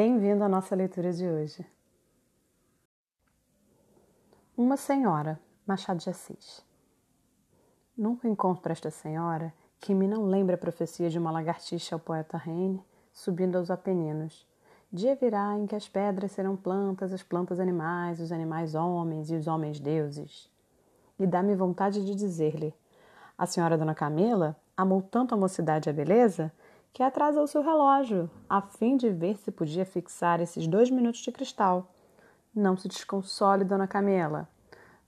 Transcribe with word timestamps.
Bem-vindo 0.00 0.44
à 0.44 0.48
nossa 0.48 0.76
leitura 0.76 1.12
de 1.12 1.28
hoje. 1.28 1.66
Uma 4.56 4.76
senhora, 4.76 5.40
Machado 5.66 5.98
de 5.98 6.08
Assis. 6.08 6.64
Nunca 7.96 8.28
encontro 8.28 8.70
esta 8.70 8.92
senhora 8.92 9.52
que 9.80 9.92
me 9.92 10.06
não 10.06 10.24
lembra 10.26 10.54
a 10.54 10.56
profecia 10.56 11.10
de 11.10 11.18
uma 11.18 11.32
lagartixa 11.32 11.96
ao 11.96 11.98
poeta 11.98 12.40
Heine 12.46 12.80
subindo 13.12 13.58
aos 13.58 13.72
Apeninos. 13.72 14.46
Dia 14.92 15.16
virá 15.16 15.58
em 15.58 15.66
que 15.66 15.74
as 15.74 15.88
pedras 15.88 16.30
serão 16.30 16.54
plantas, 16.54 17.12
as 17.12 17.24
plantas 17.24 17.58
animais, 17.58 18.20
os 18.20 18.30
animais 18.30 18.76
homens 18.76 19.32
e 19.32 19.34
os 19.34 19.48
homens 19.48 19.80
deuses. 19.80 20.48
E 21.18 21.26
dá-me 21.26 21.56
vontade 21.56 22.06
de 22.06 22.14
dizer-lhe: 22.14 22.72
A 23.36 23.46
senhora 23.46 23.76
Dona 23.76 23.96
Camila 23.96 24.54
amou 24.76 25.02
tanto 25.02 25.34
a 25.34 25.36
mocidade 25.36 25.88
e 25.88 25.90
a 25.90 25.92
beleza 25.92 26.52
que 26.92 27.02
atrasou 27.02 27.46
seu 27.46 27.62
relógio, 27.62 28.30
a 28.48 28.60
fim 28.60 28.96
de 28.96 29.08
ver 29.10 29.36
se 29.36 29.50
podia 29.50 29.84
fixar 29.84 30.40
esses 30.40 30.66
dois 30.66 30.90
minutos 30.90 31.20
de 31.20 31.30
cristal. 31.30 31.92
Não 32.54 32.76
se 32.76 32.88
desconsole, 32.88 33.64
Dona 33.64 33.86
Camila. 33.86 34.48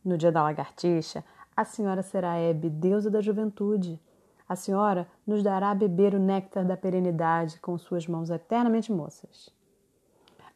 No 0.05 0.17
dia 0.17 0.31
da 0.31 0.43
lagartixa, 0.43 1.25
a 1.57 1.65
senhora 1.65 2.03
será 2.03 2.37
Hebe, 2.39 2.71
deusa 2.71 3.11
da 3.11 3.21
juventude. 3.21 4.01
A 4.49 4.57
senhora 4.57 5.07
nos 5.27 5.43
dará 5.43 5.71
a 5.71 5.75
beber 5.75 6.15
o 6.15 6.19
néctar 6.19 6.65
da 6.65 6.77
perenidade 6.77 7.59
com 7.61 7.77
suas 7.77 8.07
mãos 8.07 8.31
eternamente 8.31 8.93
moças. 8.93 9.51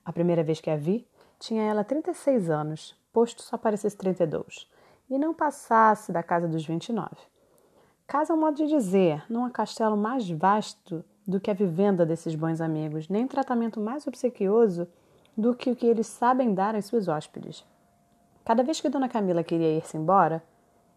A 0.04 0.12
primeira 0.12 0.42
vez 0.42 0.60
que 0.60 0.70
a 0.70 0.76
vi, 0.76 1.06
tinha 1.38 1.62
ela 1.62 1.84
36 1.84 2.48
anos, 2.50 2.96
posto 3.12 3.42
só 3.42 3.56
parecesse 3.56 3.96
32, 3.96 4.70
e 5.10 5.18
não 5.18 5.34
passasse 5.34 6.12
da 6.12 6.22
casa 6.22 6.48
dos 6.48 6.64
29. 6.64 7.08
Casa 8.06 8.32
é 8.32 8.36
um 8.36 8.40
modo 8.40 8.56
de 8.56 8.66
dizer, 8.66 9.24
não 9.30 9.44
há 9.44 9.50
castelo 9.50 9.96
mais 9.96 10.28
vasto 10.30 11.04
do 11.26 11.40
que 11.40 11.50
a 11.50 11.54
vivenda 11.54 12.04
desses 12.04 12.34
bons 12.34 12.60
amigos, 12.60 13.08
nem 13.08 13.26
tratamento 13.26 13.80
mais 13.80 14.06
obsequioso 14.06 14.86
do 15.36 15.54
que 15.54 15.70
o 15.70 15.76
que 15.76 15.86
eles 15.86 16.06
sabem 16.06 16.54
dar 16.54 16.74
às 16.74 16.84
suas 16.84 17.08
hóspedes. 17.08 17.64
Cada 18.44 18.62
vez 18.62 18.80
que 18.80 18.88
Dona 18.88 19.08
Camila 19.08 19.42
queria 19.42 19.76
ir-se 19.76 19.96
embora, 19.96 20.42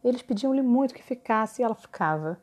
eles 0.04 0.22
pediam-lhe 0.22 0.62
muito 0.62 0.94
que 0.94 1.02
ficasse 1.02 1.62
e 1.62 1.66
ela 1.66 1.74
ficava. 1.74 2.38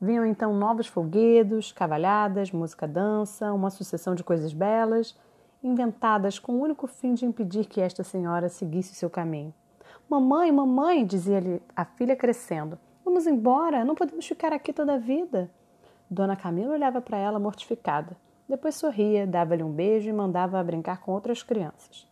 Vinham 0.00 0.24
então 0.24 0.54
novos 0.54 0.86
folguedos, 0.86 1.72
cavalhadas, 1.72 2.52
música-dança, 2.52 3.52
uma 3.52 3.68
sucessão 3.68 4.14
de 4.14 4.22
coisas 4.22 4.52
belas, 4.52 5.16
inventadas 5.62 6.38
com 6.38 6.52
o 6.52 6.60
único 6.60 6.86
fim 6.86 7.14
de 7.14 7.26
impedir 7.26 7.66
que 7.66 7.80
esta 7.80 8.04
senhora 8.04 8.48
seguisse 8.48 8.94
seu 8.94 9.10
caminho. 9.10 9.52
Mamãe, 10.08 10.50
mamãe, 10.52 11.04
dizia-lhe 11.04 11.60
a 11.74 11.84
filha 11.84 12.16
crescendo, 12.16 12.78
vamos 13.04 13.26
embora, 13.26 13.84
não 13.84 13.94
podemos 13.94 14.26
ficar 14.26 14.52
aqui 14.52 14.72
toda 14.72 14.94
a 14.94 14.98
vida. 14.98 15.50
Dona 16.10 16.36
Camila 16.36 16.72
olhava 16.72 17.00
para 17.00 17.18
ela 17.18 17.38
mortificada. 17.38 18.16
Depois 18.48 18.76
sorria, 18.76 19.26
dava-lhe 19.26 19.62
um 19.62 19.70
beijo 19.70 20.08
e 20.08 20.12
mandava-a 20.12 20.64
brincar 20.64 21.00
com 21.00 21.12
outras 21.12 21.42
crianças. 21.42 22.08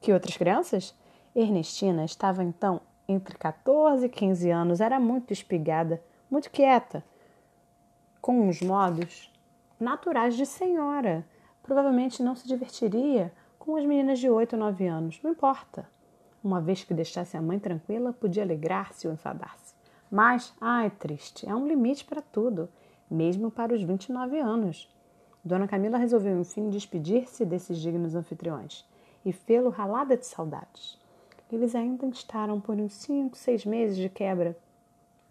Que 0.00 0.12
outras 0.12 0.36
crianças? 0.36 0.94
Ernestina 1.34 2.04
estava 2.04 2.44
então 2.44 2.80
entre 3.08 3.36
14 3.36 4.06
e 4.06 4.08
15 4.08 4.50
anos, 4.50 4.80
era 4.80 5.00
muito 5.00 5.32
espigada, 5.32 6.00
muito 6.30 6.50
quieta, 6.50 7.02
com 8.20 8.48
uns 8.48 8.60
modos 8.60 9.32
naturais 9.80 10.36
de 10.36 10.44
senhora. 10.44 11.26
Provavelmente 11.62 12.22
não 12.22 12.36
se 12.36 12.46
divertiria 12.46 13.32
com 13.58 13.76
as 13.76 13.84
meninas 13.84 14.18
de 14.18 14.30
8 14.30 14.52
ou 14.54 14.60
9 14.60 14.86
anos, 14.86 15.20
não 15.22 15.30
importa. 15.30 15.88
Uma 16.42 16.60
vez 16.60 16.84
que 16.84 16.94
deixasse 16.94 17.36
a 17.36 17.42
mãe 17.42 17.58
tranquila, 17.58 18.12
podia 18.12 18.42
alegrar-se 18.42 19.08
ou 19.08 19.12
enfadar-se. 19.12 19.74
Mas, 20.10 20.54
ai, 20.60 20.90
triste, 20.90 21.48
há 21.48 21.56
um 21.56 21.66
limite 21.66 22.04
para 22.04 22.22
tudo 22.22 22.68
mesmo 23.10 23.50
para 23.50 23.74
os 23.74 23.82
29 23.82 24.38
anos. 24.38 24.88
Dona 25.44 25.68
Camila 25.68 25.98
resolveu, 25.98 26.40
enfim, 26.40 26.68
despedir-se 26.68 27.44
desses 27.44 27.78
dignos 27.78 28.14
anfitriões 28.14 28.84
e 29.24 29.32
fê-lo 29.32 29.70
ralada 29.70 30.16
de 30.16 30.26
saudades. 30.26 30.98
Eles 31.50 31.74
ainda 31.74 32.06
estaram 32.06 32.60
por 32.60 32.76
uns 32.76 32.92
cinco, 32.94 33.36
seis 33.36 33.64
meses 33.64 33.96
de 33.96 34.08
quebra. 34.08 34.56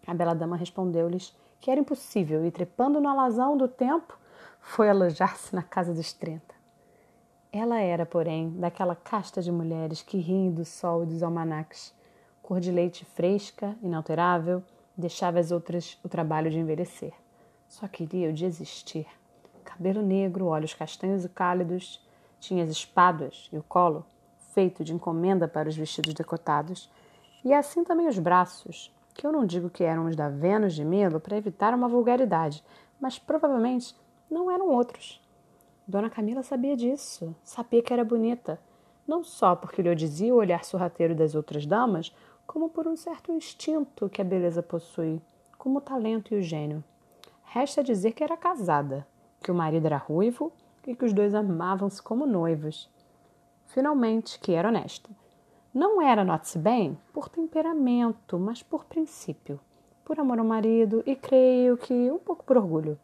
A 0.06 0.12
bela 0.12 0.34
dama 0.34 0.56
respondeu-lhes 0.56 1.36
que 1.60 1.70
era 1.70 1.80
impossível 1.80 2.44
e, 2.44 2.50
trepando 2.50 3.00
no 3.00 3.08
alazão 3.08 3.56
do 3.56 3.68
tempo, 3.68 4.18
foi 4.60 4.88
alojar-se 4.88 5.54
na 5.54 5.62
casa 5.62 5.94
dos 5.94 6.12
trinta. 6.12 6.54
Ela 7.52 7.80
era, 7.80 8.04
porém, 8.04 8.50
daquela 8.58 8.94
casta 8.94 9.40
de 9.40 9.50
mulheres 9.50 10.02
que 10.02 10.18
riem 10.18 10.50
do 10.50 10.64
sol 10.64 11.02
e 11.02 11.06
dos 11.06 11.22
almanaques. 11.22 11.94
Cor 12.42 12.60
de 12.60 12.70
leite 12.70 13.04
fresca, 13.04 13.76
inalterável, 13.82 14.62
deixava 14.96 15.38
as 15.38 15.50
outras 15.50 15.98
o 16.04 16.08
trabalho 16.08 16.50
de 16.50 16.58
envelhecer. 16.58 17.12
Só 17.68 17.86
queria 17.86 18.30
o 18.30 18.32
de 18.32 18.46
existir. 18.46 19.06
Cabelo 19.62 20.00
negro, 20.00 20.46
olhos 20.46 20.72
castanhos 20.72 21.24
e 21.24 21.28
cálidos, 21.28 22.04
tinha 22.40 22.64
as 22.64 22.70
espadas 22.70 23.48
e 23.52 23.58
o 23.58 23.62
colo, 23.62 24.06
feito 24.54 24.82
de 24.82 24.94
encomenda 24.94 25.46
para 25.46 25.68
os 25.68 25.76
vestidos 25.76 26.14
decotados, 26.14 26.90
e 27.44 27.52
assim 27.52 27.84
também 27.84 28.08
os 28.08 28.18
braços, 28.18 28.92
que 29.14 29.26
eu 29.26 29.30
não 29.30 29.44
digo 29.44 29.68
que 29.68 29.84
eram 29.84 30.06
os 30.06 30.16
da 30.16 30.28
Vênus 30.28 30.74
de 30.74 30.84
Milo 30.84 31.20
para 31.20 31.36
evitar 31.36 31.74
uma 31.74 31.88
vulgaridade, 31.88 32.64
mas 32.98 33.18
provavelmente 33.18 33.94
não 34.30 34.50
eram 34.50 34.70
outros. 34.70 35.20
Dona 35.86 36.10
Camila 36.10 36.42
sabia 36.42 36.76
disso, 36.76 37.36
sabia 37.44 37.82
que 37.82 37.92
era 37.92 38.04
bonita, 38.04 38.58
não 39.06 39.22
só 39.22 39.54
porque 39.54 39.82
lhe 39.82 39.94
dizia 39.94 40.34
o 40.34 40.38
olhar 40.38 40.64
sorrateiro 40.64 41.14
das 41.14 41.34
outras 41.34 41.66
damas, 41.66 42.14
como 42.46 42.70
por 42.70 42.88
um 42.88 42.96
certo 42.96 43.30
instinto 43.30 44.08
que 44.08 44.22
a 44.22 44.24
beleza 44.24 44.62
possui, 44.62 45.20
como 45.56 45.78
o 45.78 45.82
talento 45.82 46.34
e 46.34 46.38
o 46.38 46.42
gênio. 46.42 46.82
Resta 47.50 47.82
dizer 47.82 48.12
que 48.12 48.22
era 48.22 48.36
casada, 48.36 49.06
que 49.42 49.50
o 49.50 49.54
marido 49.54 49.86
era 49.86 49.96
ruivo 49.96 50.52
e 50.86 50.94
que 50.94 51.04
os 51.04 51.14
dois 51.14 51.34
amavam-se 51.34 52.02
como 52.02 52.26
noivos. 52.26 52.90
Finalmente, 53.68 54.38
que 54.38 54.52
era 54.52 54.68
honesta. 54.68 55.08
Não 55.72 56.02
era, 56.02 56.24
note-se 56.24 56.58
bem, 56.58 56.98
por 57.10 57.30
temperamento, 57.30 58.38
mas 58.38 58.62
por 58.62 58.84
princípio, 58.84 59.58
por 60.04 60.20
amor 60.20 60.38
ao 60.38 60.44
marido 60.44 61.02
e 61.06 61.16
creio 61.16 61.78
que 61.78 62.10
um 62.10 62.18
pouco 62.18 62.44
por 62.44 62.58
orgulho. 62.58 62.98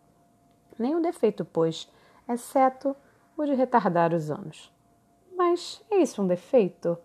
Nenhum 0.78 1.00
defeito, 1.00 1.44
pois, 1.44 1.90
exceto 2.28 2.94
o 3.38 3.44
de 3.46 3.54
retardar 3.54 4.12
os 4.12 4.30
anos. 4.30 4.70
Mas 5.34 5.82
é 5.90 5.96
isso 5.96 6.22
um 6.22 6.26
defeito? 6.26 6.98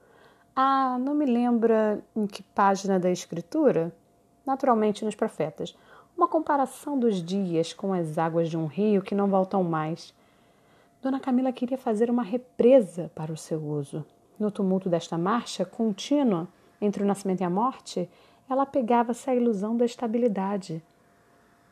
Ah, 0.54 0.98
não 1.00 1.16
me 1.16 1.26
lembra 1.26 2.04
em 2.14 2.28
que 2.28 2.44
página 2.44 3.00
da 3.00 3.10
Escritura? 3.10 3.96
Naturalmente 4.46 5.06
nos 5.06 5.16
Profetas 5.16 5.74
uma 6.20 6.28
comparação 6.28 7.00
dos 7.00 7.24
dias 7.24 7.72
com 7.72 7.94
as 7.94 8.18
águas 8.18 8.50
de 8.50 8.58
um 8.58 8.66
rio 8.66 9.02
que 9.02 9.16
não 9.16 9.30
voltam 9.30 9.64
mais. 9.64 10.14
Dona 11.02 11.18
Camila 11.18 11.54
queria 11.54 11.78
fazer 11.78 12.12
uma 12.12 12.24
represa 12.24 13.10
para 13.16 13.32
o 13.32 13.38
seu 13.38 13.58
uso. 13.58 14.06
No 14.38 14.52
tumulto 14.52 14.90
desta 14.90 15.18
marcha 15.18 15.64
contínua 15.64 16.46
entre 16.82 17.02
o 17.02 17.06
nascimento 17.06 17.40
e 17.40 17.46
a 17.46 17.50
morte, 17.50 18.10
ela 18.50 18.66
pegava-se 18.66 19.30
à 19.30 19.34
ilusão 19.34 19.78
da 19.78 19.86
estabilidade. 19.86 20.84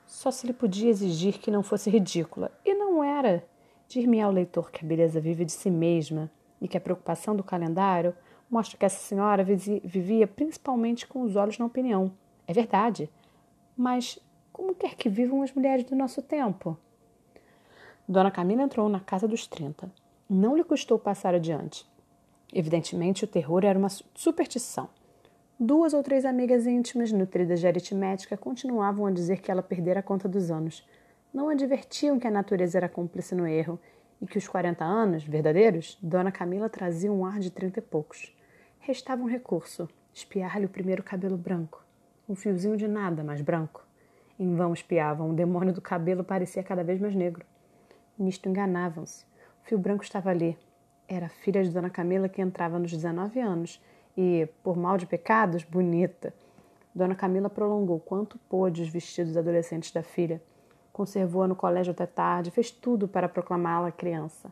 Só 0.06 0.31
se 0.31 0.47
lhe 0.47 0.53
podia 0.53 0.90
exigir 0.90 1.40
que 1.40 1.52
não 1.52 1.62
fosse 1.62 1.90
ridícula, 1.90 2.50
e 2.63 2.74
não 2.74 3.03
era. 3.03 3.44
Dir-me 3.90 4.22
ao 4.22 4.31
leitor 4.31 4.72
que 4.72 4.86
a 4.86 4.88
beleza 4.88 5.19
vive 5.19 5.44
de 5.44 5.52
si 5.52 5.69
mesma 5.69 6.31
e 6.62 6.69
que 6.69 6.78
a 6.78 6.81
preocupação 6.81 7.36
do 7.36 7.44
calendário 7.44 8.16
mostra 8.50 8.78
que 8.78 8.86
essa 8.86 9.00
senhora 9.00 9.44
vivia 9.44 10.25
principalmente 10.25 11.06
com 11.06 11.22
os 11.24 11.36
olhos 11.36 11.57
na 11.57 11.66
opinião. 11.66 12.13
É 12.47 12.53
verdade. 12.53 13.09
Mas 13.75 14.18
como 14.57 14.73
quer 14.73 14.95
que 14.95 15.07
vivam 15.07 15.44
as 15.44 15.53
mulheres 15.53 15.85
do 15.85 15.95
nosso 15.95 16.19
tempo. 16.19 16.75
Dona 18.07 18.31
Camila 18.31 18.63
entrou 18.63 18.90
na 18.90 19.00
casa 19.00 19.28
dos 19.28 19.45
30. 19.45 19.88
Não 20.28 20.57
lhe 20.57 20.63
custou 20.63 20.97
passar 20.97 21.35
adiante. 21.35 21.88
Evidentemente, 22.51 23.23
o 23.23 23.28
terror 23.28 23.63
era 23.63 23.78
uma 23.78 23.90
superstição. 24.16 24.90
Duas 25.59 25.94
ou 25.94 26.01
três 26.01 26.25
amigas 26.25 26.65
íntimas, 26.65 27.12
nutridas 27.12 27.59
de 27.59 27.68
aritmética, 27.68 28.36
continuavam 28.36 29.06
a 29.06 29.12
dizer 29.12 29.42
que 29.42 29.51
ela 29.51 29.62
perdera 29.62 30.00
a 30.00 30.04
conta 30.04 30.27
dos 30.27 30.50
anos. 30.50 30.83
Não 31.31 31.50
advertiam 31.50 32.18
que 32.18 32.25
a 32.25 32.31
natureza 32.31 32.80
era 32.80 32.89
cúmplice 32.89 33.36
no 33.36 33.45
erro 33.45 33.80
e 34.19 34.25
que 34.25 34.39
os 34.39 34.48
40 34.48 34.83
anos, 34.83 35.24
verdadeiros, 35.24 36.00
Dona 36.01 36.31
Camila 36.31 36.68
trazia 36.68 37.13
um 37.13 37.24
ar 37.24 37.39
de 37.39 37.51
trinta 37.51 37.77
e 37.77 37.83
poucos. 37.83 38.36
Restava 38.80 39.21
um 39.21 39.27
recurso: 39.27 39.88
espiar-lhe 40.12 40.65
o 40.65 40.69
primeiro 40.69 41.04
cabelo 41.04 41.38
branco. 41.38 41.86
Um 42.27 42.33
fiozinho 42.33 42.75
de 42.75 42.88
nada, 42.88 43.24
mas 43.24 43.39
branco. 43.42 43.87
Em 44.39 44.56
vão 44.56 44.72
espiavam, 44.72 45.31
o 45.31 45.34
demônio 45.34 45.74
do 45.74 45.81
cabelo 45.81 46.24
parecia 46.24 46.62
cada 46.62 46.84
vez 46.84 47.00
mais 47.00 47.16
negro. 47.16 47.44
Nisto 48.18 48.48
enganavam-se. 48.48 49.25
O 49.63 49.68
fio 49.68 49.80
branco 49.80 50.04
estava 50.04 50.30
ali. 50.30 50.57
Era 51.07 51.25
a 51.25 51.30
filha 51.30 51.63
de 51.63 51.72
Dona 51.72 51.89
Camila 51.89 52.30
que 52.30 52.42
entrava 52.42 52.78
nos 52.78 52.92
19 52.92 53.39
anos 53.39 53.81
e, 54.16 54.48
por 54.63 54.78
mal 54.78 54.98
de 54.98 55.07
pecados, 55.07 55.63
bonita. 55.63 56.34
Dona 56.94 57.16
Camila 57.16 57.50
prolongou 57.50 58.00
quanto 58.00 58.38
pôde 58.50 58.84
os 58.84 58.89
vestidos 58.89 59.36
adolescentes 59.36 59.92
da 59.92 60.04
filha. 60.04 60.42
Conservou-a 60.94 61.48
no 61.48 61.56
colégio 61.56 61.92
até 61.92 62.06
tarde, 62.06 62.51
fez 62.51 62.69
tudo 62.69 63.07
para 63.07 63.30
proclamá-la 63.30 63.92
criança. 63.92 64.51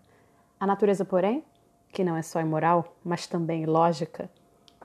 A 0.60 0.66
natureza, 0.66 1.06
porém, 1.06 1.44
que 1.90 2.04
não 2.04 2.16
é 2.16 2.22
só 2.22 2.40
imoral, 2.40 2.96
mas 3.04 3.28
também 3.28 3.64
ilógica, 3.64 4.30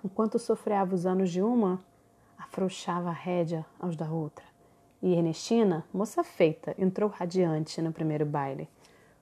enquanto 0.05 0.39
sofreava 0.39 0.95
os 0.95 1.07
anos 1.07 1.31
de 1.31 1.43
uma, 1.43 1.81
afrouxava 2.39 3.11
a 3.11 3.13
rédea 3.13 3.65
aos 3.79 3.97
da 3.97 4.11
outra. 4.11 4.50
E 5.03 5.15
Ernestina, 5.15 5.83
moça 5.95 6.23
feita, 6.23 6.75
entrou 6.79 7.09
radiante 7.09 7.81
no 7.81 7.91
primeiro 7.91 8.27
baile. 8.27 8.69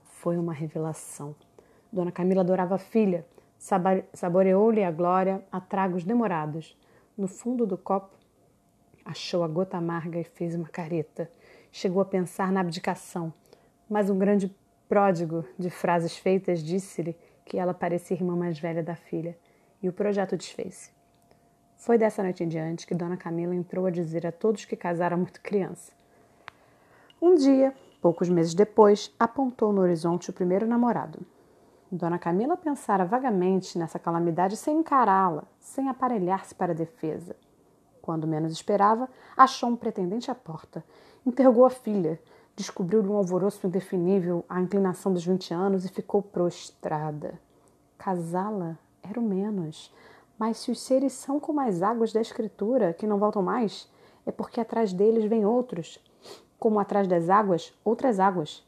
Foi 0.03 0.37
uma 0.37 0.53
revelação. 0.53 1.37
Dona 1.93 2.11
Camila 2.11 2.41
adorava 2.41 2.75
a 2.75 2.79
filha, 2.79 3.25
saboreou-lhe 4.13 4.83
a 4.83 4.91
glória 4.91 5.41
a 5.53 5.61
tragos 5.61 6.03
demorados. 6.03 6.77
No 7.17 7.29
fundo 7.29 7.65
do 7.65 7.79
copo, 7.79 8.17
achou 9.05 9.45
a 9.45 9.49
gota 9.49 9.77
amarga 9.77 10.19
e 10.19 10.25
fez 10.25 10.57
uma 10.57 10.69
careta. 10.69 11.31
Chegou 11.71 12.03
a 12.03 12.05
pensar 12.05 12.51
na 12.51 12.61
abdicação, 12.61 13.33
mas 13.89 14.11
um 14.11 14.19
grande 14.19 14.53
pródigo 14.89 15.45
de 15.57 15.71
frases 15.71 16.17
feitas 16.17 16.61
disse-lhe 16.61 17.17
que 17.45 17.57
ela 17.57 17.73
parecia 17.73 18.17
irmã 18.17 18.35
mais 18.35 18.59
velha 18.59 18.83
da 18.83 18.97
filha, 18.97 19.39
e 19.81 19.89
o 19.89 19.93
projeto 19.93 20.37
desfez-se. 20.37 20.98
Foi 21.79 21.97
dessa 21.97 22.25
noite 22.25 22.43
em 22.43 22.49
diante 22.49 22.85
que 22.85 22.95
Dona 22.95 23.17
Camila 23.17 23.55
entrou 23.55 23.87
a 23.87 23.91
dizer 23.91 24.27
a 24.27 24.33
todos 24.33 24.65
que 24.65 24.75
casaram 24.75 25.17
muito 25.17 25.41
criança. 25.41 25.93
Um 27.23 27.37
dia, 27.37 27.73
poucos 28.03 28.29
meses 28.29 28.53
depois, 28.53 29.15
apontou 29.19 29.73
no 29.73 29.81
horizonte 29.81 30.29
o 30.29 30.33
primeiro 30.33 30.67
namorado. 30.67 31.21
Dona 31.91 32.19
Camila 32.19 32.57
pensara 32.57 33.05
vagamente 33.05 33.79
nessa 33.79 33.97
calamidade 33.97 34.57
sem 34.57 34.79
encará-la, 34.79 35.45
sem 35.61 35.89
aparelhar-se 35.89 36.53
para 36.53 36.73
a 36.73 36.77
defesa. 36.77 37.37
Quando 38.03 38.27
menos 38.27 38.53
esperava, 38.53 39.09
achou 39.37 39.71
um 39.71 39.77
pretendente 39.77 40.33
à 40.33 40.35
porta. 40.35 40.85
Interrogou 41.25 41.65
a 41.65 41.71
filha, 41.71 42.21
descobriu-lhe 42.57 43.09
um 43.09 43.17
alvoroço 43.17 43.65
indefinível 43.65 44.45
à 44.49 44.61
inclinação 44.61 45.13
dos 45.13 45.25
vinte 45.25 45.55
anos 45.55 45.85
e 45.85 45.89
ficou 45.89 46.23
prostrada. 46.23 47.41
Casá-la 47.97 48.77
era 49.01 49.21
o 49.21 49.23
menos. 49.23 49.95
Mas 50.39 50.59
se 50.59 50.71
os 50.71 50.81
seres 50.81 51.13
são 51.13 51.41
como 51.41 51.61
as 51.61 51.83
águas 51.83 52.13
da 52.13 52.21
Escritura, 52.21 52.93
que 52.93 53.07
não 53.07 53.19
voltam 53.19 53.43
mais, 53.43 53.91
é 54.25 54.31
porque 54.31 54.61
atrás 54.61 54.93
deles 54.93 55.25
vêm 55.25 55.45
outros, 55.45 55.99
como 56.59 56.79
atrás 56.79 57.09
das 57.09 57.29
águas, 57.29 57.73
outras 57.85 58.21
águas. 58.21 58.65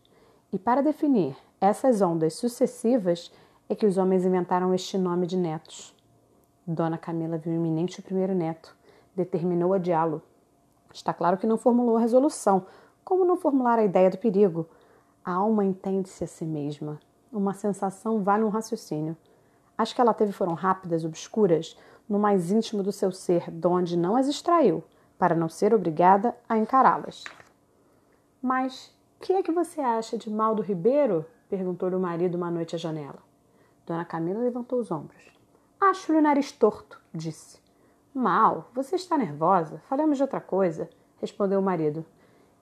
E 0.52 0.58
para 0.58 0.82
definir 0.82 1.36
essas 1.60 2.00
ondas 2.00 2.34
sucessivas 2.34 3.30
é 3.68 3.74
que 3.74 3.86
os 3.86 3.98
homens 3.98 4.24
inventaram 4.24 4.74
este 4.74 4.98
nome 4.98 5.26
de 5.26 5.36
netos. 5.36 5.94
Dona 6.66 6.98
Camila 6.98 7.38
viu 7.38 7.52
iminente 7.52 8.00
o 8.00 8.02
primeiro 8.02 8.34
neto, 8.34 8.76
determinou 9.14 9.72
adiá-lo. 9.72 10.22
Está 10.92 11.14
claro 11.14 11.36
que 11.36 11.46
não 11.46 11.56
formulou 11.56 11.96
a 11.96 12.00
resolução, 12.00 12.66
como 13.04 13.24
não 13.24 13.36
formular 13.36 13.78
a 13.78 13.84
ideia 13.84 14.10
do 14.10 14.18
perigo. 14.18 14.66
A 15.24 15.32
alma 15.32 15.64
entende-se 15.64 16.24
a 16.24 16.26
si 16.26 16.44
mesma. 16.44 16.98
Uma 17.32 17.54
sensação 17.54 18.22
vale 18.22 18.42
um 18.42 18.48
raciocínio. 18.48 19.16
As 19.80 19.94
que 19.94 20.00
ela 20.02 20.12
teve 20.12 20.30
foram 20.30 20.52
rápidas, 20.52 21.06
obscuras, 21.06 21.74
no 22.06 22.18
mais 22.18 22.50
íntimo 22.50 22.82
do 22.82 22.92
seu 22.92 23.10
ser, 23.10 23.50
donde 23.50 23.96
não 23.96 24.14
as 24.14 24.28
extraiu, 24.28 24.84
para 25.18 25.34
não 25.34 25.48
ser 25.48 25.72
obrigada 25.72 26.36
a 26.46 26.58
encará-las. 26.58 27.24
Mas 28.42 28.94
que 29.18 29.32
é 29.32 29.42
que 29.42 29.50
você 29.50 29.80
acha 29.80 30.18
de 30.18 30.28
mal 30.28 30.54
do 30.54 30.60
Ribeiro? 30.60 31.24
perguntou-lhe 31.48 31.96
o 31.96 31.98
marido 31.98 32.34
uma 32.34 32.50
noite 32.50 32.74
à 32.74 32.78
janela. 32.78 33.20
Dona 33.86 34.04
Camila 34.04 34.40
levantou 34.40 34.78
os 34.78 34.90
ombros. 34.90 35.32
Acho-lhe 35.80 36.18
o 36.18 36.22
nariz 36.22 36.52
torto, 36.52 37.00
disse. 37.14 37.58
Mal, 38.14 38.68
você 38.74 38.96
está 38.96 39.16
nervosa. 39.16 39.80
Falamos 39.88 40.18
de 40.18 40.22
outra 40.22 40.42
coisa, 40.42 40.90
respondeu 41.22 41.58
o 41.58 41.62
marido. 41.62 42.04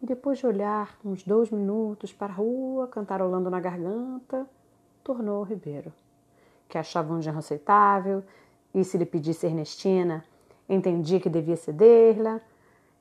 E 0.01 0.07
depois 0.07 0.39
de 0.39 0.47
olhar 0.47 0.97
uns 1.05 1.25
dois 1.25 1.51
minutos 1.51 2.13
para 2.13 2.33
a 2.33 2.37
rua, 2.37 2.87
cantarolando 2.87 3.51
na 3.51 3.59
garganta, 3.59 4.49
tornou 5.03 5.39
ao 5.39 5.43
Ribeiro, 5.43 5.93
que 6.69 6.79
achava 6.79 7.13
um 7.13 7.23
genro 7.23 7.39
aceitável, 7.39 8.23
e 8.75 8.85
se 8.85 8.99
lhe 8.99 9.07
pedisse 9.07 9.47
Ernestina, 9.47 10.25
entendia 10.69 11.19
que 11.19 11.31
devia 11.31 11.57
ceder-lhe, 11.57 12.41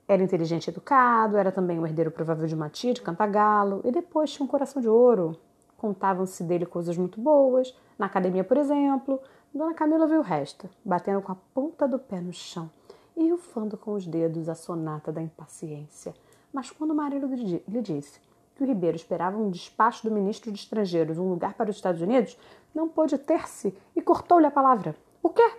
era 0.07 0.23
inteligente 0.23 0.67
e 0.67 0.69
educado, 0.69 1.37
era 1.37 1.51
também 1.51 1.77
o 1.77 1.85
herdeiro 1.85 2.09
provável 2.09 2.47
de 2.47 2.55
uma 2.55 2.69
tia 2.69 2.93
de 2.93 3.01
Cantagalo, 3.01 3.81
e 3.83 3.91
depois 3.91 4.31
tinha 4.31 4.45
um 4.45 4.47
coração 4.47 4.81
de 4.81 4.87
ouro, 4.87 5.37
Contavam-se 5.77 6.43
dele 6.43 6.65
coisas 6.65 6.97
muito 6.97 7.21
boas. 7.21 7.73
Na 7.97 8.07
academia, 8.07 8.43
por 8.43 8.57
exemplo, 8.57 9.21
Dona 9.53 9.75
Camila 9.75 10.07
viu 10.07 10.19
o 10.19 10.23
resto, 10.23 10.67
batendo 10.83 11.21
com 11.21 11.31
a 11.31 11.37
ponta 11.53 11.87
do 11.87 11.99
pé 11.99 12.19
no 12.19 12.33
chão 12.33 12.69
e 13.15 13.29
rufando 13.29 13.77
com 13.77 13.93
os 13.93 14.05
dedos 14.05 14.49
a 14.49 14.55
sonata 14.55 15.11
da 15.11 15.21
impaciência. 15.21 16.13
Mas 16.51 16.71
quando 16.71 16.91
o 16.91 16.95
marido 16.95 17.27
lhe 17.27 17.81
disse 17.81 18.19
que 18.55 18.63
o 18.63 18.65
Ribeiro 18.65 18.95
esperava 18.95 19.37
um 19.37 19.51
despacho 19.51 20.07
do 20.07 20.13
ministro 20.13 20.51
de 20.51 20.59
Estrangeiros, 20.59 21.19
um 21.19 21.29
lugar 21.29 21.53
para 21.53 21.69
os 21.69 21.75
Estados 21.75 22.01
Unidos, 22.01 22.35
não 22.77 22.87
pôde 22.87 23.17
ter-se 23.17 23.75
e 23.95 24.01
cortou-lhe 24.03 24.45
a 24.45 24.51
palavra. 24.51 24.95
O 25.23 25.29
quê? 25.29 25.51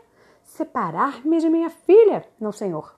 Separar-me 0.44 1.41
de 1.41 1.50
minha 1.50 1.69
filha? 1.69 2.25
Não, 2.38 2.53
senhor. 2.53 2.97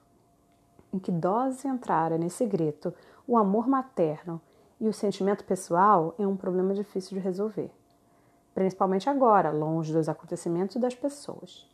Em 0.93 0.99
que 0.99 1.11
dose 1.11 1.67
entrara 1.67 2.19
nesse 2.19 2.45
grito 2.45 2.93
o 3.27 3.35
amor 3.35 3.67
materno 3.67 4.39
e 4.79 4.87
o 4.87 4.93
sentimento 4.93 5.43
pessoal 5.43 6.13
é 6.19 6.27
um 6.27 6.37
problema 6.37 6.75
difícil 6.75 7.17
de 7.17 7.23
resolver, 7.23 7.71
principalmente 8.53 9.09
agora, 9.09 9.49
longe 9.49 9.91
dos 9.91 10.07
acontecimentos 10.07 10.75
e 10.75 10.79
das 10.79 10.93
pessoas. 10.93 11.67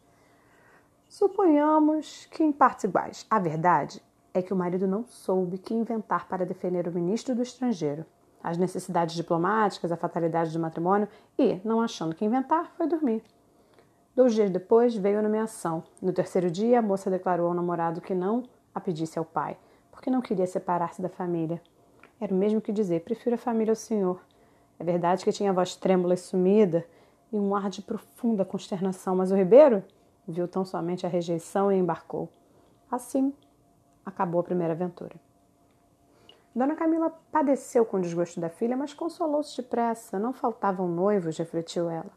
Suponhamos 1.09 2.27
que 2.27 2.43
em 2.43 2.51
partes 2.51 2.85
iguais. 2.85 3.25
A 3.29 3.39
verdade 3.39 4.01
é 4.33 4.41
que 4.41 4.53
o 4.53 4.57
marido 4.57 4.87
não 4.87 5.03
soube 5.03 5.57
que 5.57 5.73
inventar 5.73 6.27
para 6.29 6.45
defender 6.45 6.87
o 6.87 6.93
ministro 6.93 7.35
do 7.35 7.41
estrangeiro, 7.41 8.05
as 8.47 8.57
necessidades 8.57 9.13
diplomáticas, 9.13 9.91
a 9.91 9.97
fatalidade 9.97 10.53
do 10.53 10.59
matrimônio 10.59 11.09
e, 11.37 11.59
não 11.65 11.81
achando 11.81 12.15
que 12.15 12.23
inventar, 12.23 12.71
foi 12.77 12.87
dormir. 12.87 13.21
Dois 14.15 14.33
dias 14.33 14.49
depois 14.49 14.95
veio 14.95 15.19
a 15.19 15.21
nomeação. 15.21 15.83
No 16.01 16.13
terceiro 16.13 16.49
dia, 16.49 16.79
a 16.79 16.81
moça 16.81 17.11
declarou 17.11 17.49
ao 17.49 17.53
namorado 17.53 17.99
que 17.99 18.15
não 18.15 18.43
a 18.73 18.79
pedisse 18.79 19.19
ao 19.19 19.25
pai, 19.25 19.57
porque 19.91 20.09
não 20.09 20.21
queria 20.21 20.47
separar-se 20.47 21.01
da 21.01 21.09
família. 21.09 21.61
Era 22.21 22.33
o 22.33 22.37
mesmo 22.37 22.61
que 22.61 22.71
dizer: 22.71 23.01
prefiro 23.01 23.35
a 23.35 23.37
família 23.37 23.73
ao 23.73 23.75
senhor. 23.75 24.21
É 24.79 24.83
verdade 24.83 25.25
que 25.25 25.31
tinha 25.33 25.49
a 25.49 25.53
voz 25.53 25.75
trêmula 25.75 26.13
e 26.13 26.17
sumida 26.17 26.85
e 27.33 27.37
um 27.37 27.53
ar 27.53 27.69
de 27.69 27.81
profunda 27.81 28.45
consternação, 28.45 29.13
mas 29.13 29.29
o 29.29 29.35
Ribeiro 29.35 29.83
viu 30.25 30.47
tão 30.47 30.63
somente 30.63 31.05
a 31.05 31.09
rejeição 31.09 31.69
e 31.69 31.75
embarcou. 31.75 32.29
Assim, 32.89 33.33
acabou 34.05 34.39
a 34.39 34.43
primeira 34.43 34.73
aventura. 34.73 35.26
Dona 36.57 36.75
Camila 36.75 37.11
padeceu 37.31 37.85
com 37.85 37.97
o 37.97 38.01
desgosto 38.01 38.39
da 38.39 38.49
filha, 38.49 38.75
mas 38.75 38.91
consolou-se 38.91 39.55
depressa. 39.55 40.17
Não 40.17 40.33
faltavam 40.33 40.87
noivos, 40.87 41.37
refletiu 41.37 41.87
ela. 41.87 42.09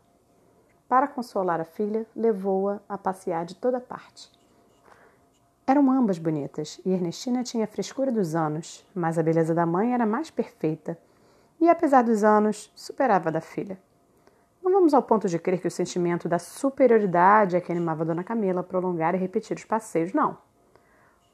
Para 0.89 1.07
consolar 1.07 1.61
a 1.61 1.65
filha, 1.65 2.07
levou-a 2.17 2.81
a 2.89 2.97
passear 2.97 3.45
de 3.45 3.55
toda 3.55 3.79
parte. 3.79 4.33
Eram 5.67 5.91
ambas 5.91 6.17
bonitas 6.19 6.81
e 6.87 6.91
Ernestina 6.91 7.43
tinha 7.43 7.65
a 7.65 7.69
frescura 7.69 8.11
dos 8.11 8.35
anos, 8.35 8.83
mas 8.95 9.19
a 9.19 9.23
beleza 9.23 9.55
da 9.55 9.67
mãe 9.67 9.93
era 9.93 10.07
mais 10.07 10.31
perfeita 10.31 10.97
e, 11.61 11.69
apesar 11.69 12.03
dos 12.03 12.25
anos, 12.25 12.73
superava 12.75 13.29
a 13.29 13.33
da 13.33 13.43
filha. 13.43 13.79
Não 14.63 14.73
vamos 14.73 14.95
ao 14.95 15.03
ponto 15.03 15.29
de 15.29 15.39
crer 15.39 15.61
que 15.61 15.69
o 15.69 15.71
sentimento 15.71 16.31
da 16.31 16.39
superioridade 16.39 17.57
é 17.57 17.61
que 17.61 17.71
animava 17.71 18.07
Dona 18.07 18.25
Camila 18.25 18.61
a 18.61 18.65
prolongar 18.65 19.15
e 19.15 19.19
repetir 19.19 19.59
os 19.59 19.67
passeios, 19.67 20.15
não. 20.15 20.39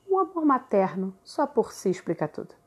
O 0.08 0.18
amor 0.18 0.44
materno 0.44 1.14
só 1.22 1.46
por 1.46 1.72
si 1.72 1.88
explica 1.88 2.26
tudo. 2.26 2.65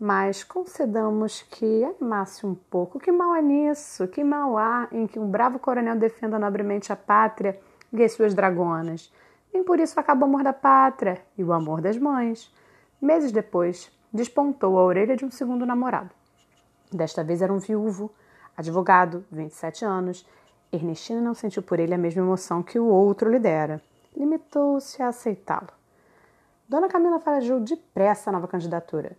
Mas 0.00 0.44
concedamos 0.44 1.42
que 1.42 1.84
animasse 1.84 2.46
um 2.46 2.54
pouco. 2.54 3.00
Que 3.00 3.10
mal 3.10 3.34
é 3.34 3.42
nisso? 3.42 4.06
Que 4.06 4.22
mal 4.22 4.56
há 4.56 4.88
em 4.92 5.08
que 5.08 5.18
um 5.18 5.28
bravo 5.28 5.58
coronel 5.58 5.96
defenda 5.96 6.38
nobremente 6.38 6.92
a 6.92 6.96
pátria 6.96 7.58
e 7.92 8.04
as 8.04 8.12
suas 8.12 8.32
dragonas? 8.32 9.12
Nem 9.52 9.64
por 9.64 9.80
isso 9.80 9.98
acaba 9.98 10.24
o 10.24 10.28
amor 10.28 10.44
da 10.44 10.52
pátria 10.52 11.20
e 11.36 11.42
o 11.42 11.52
amor 11.52 11.80
das 11.80 11.98
mães. 11.98 12.54
Meses 13.00 13.32
depois, 13.32 13.90
despontou 14.12 14.78
a 14.78 14.84
orelha 14.84 15.16
de 15.16 15.24
um 15.24 15.30
segundo 15.32 15.66
namorado. 15.66 16.10
Desta 16.92 17.24
vez 17.24 17.42
era 17.42 17.52
um 17.52 17.58
viúvo, 17.58 18.08
advogado, 18.56 19.24
27 19.32 19.84
anos. 19.84 20.24
Ernestina 20.72 21.20
não 21.20 21.34
sentiu 21.34 21.62
por 21.62 21.80
ele 21.80 21.94
a 21.94 21.98
mesma 21.98 22.22
emoção 22.22 22.62
que 22.62 22.78
o 22.78 22.86
outro 22.86 23.28
lhe 23.28 23.38
dera. 23.40 23.82
Limitou-se 24.16 25.02
a 25.02 25.08
aceitá-lo. 25.08 25.68
Dona 26.68 26.88
Camila 26.88 27.18
farejou 27.18 27.58
depressa 27.58 28.30
a 28.30 28.32
nova 28.32 28.46
candidatura. 28.46 29.16